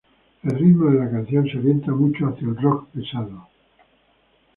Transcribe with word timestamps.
El 0.41 0.57
ritmo 0.57 0.89
de 0.89 0.97
la 0.97 1.11
canción 1.11 1.45
se 1.47 1.59
orienta 1.59 1.91
mucho 1.91 2.25
hacia 2.25 2.47
el 2.47 2.57
rock 2.57 2.87
pesado. 2.89 3.47